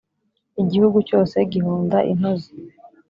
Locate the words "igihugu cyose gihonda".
0.61-1.97